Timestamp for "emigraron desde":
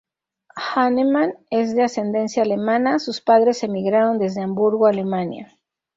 3.63-4.41